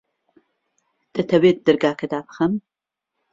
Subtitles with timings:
[1.15, 2.53] دەتەوێت دەرگاکە دابخەم؟